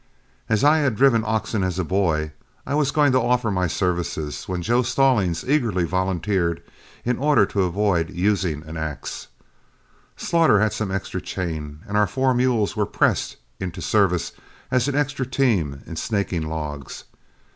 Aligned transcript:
As 0.49 0.63
I 0.63 0.77
had 0.79 0.95
driven 0.95 1.23
oxen 1.23 1.61
as 1.63 1.77
a 1.77 1.83
boy, 1.83 2.31
I 2.65 2.73
was 2.73 2.89
going 2.89 3.11
to 3.11 3.21
offer 3.21 3.51
my 3.51 3.67
services, 3.67 4.45
when 4.47 4.63
Joe 4.63 4.81
Stallings 4.81 5.47
eagerly 5.47 5.83
volunteered 5.83 6.63
in 7.05 7.19
order 7.19 7.45
to 7.45 7.61
avoid 7.65 8.09
using 8.09 8.63
an 8.63 8.77
axe. 8.77 9.27
Slaughter 10.17 10.59
had 10.59 10.73
some 10.73 10.89
extra 10.89 11.21
chain, 11.21 11.81
and 11.87 11.95
our 11.95 12.07
four 12.07 12.33
mules 12.33 12.75
were 12.75 12.87
pressed 12.87 13.37
into 13.59 13.79
service 13.79 14.31
as 14.71 14.87
an 14.87 14.95
extra 14.95 15.23
team 15.23 15.83
in 15.85 15.95
snaking 15.95 16.47
logs. 16.47 17.03